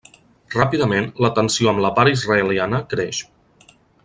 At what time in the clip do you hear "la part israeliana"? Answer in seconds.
1.87-2.85